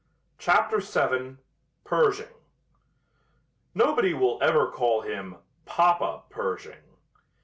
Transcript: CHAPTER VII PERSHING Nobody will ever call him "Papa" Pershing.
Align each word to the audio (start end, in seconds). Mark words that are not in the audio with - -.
CHAPTER 0.39 0.79
VII 0.79 1.37
PERSHING 1.83 2.33
Nobody 3.75 4.15
will 4.15 4.39
ever 4.41 4.71
call 4.71 5.01
him 5.01 5.35
"Papa" 5.65 6.23
Pershing. 6.31 6.81